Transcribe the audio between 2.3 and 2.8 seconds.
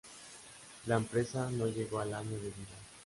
de vida.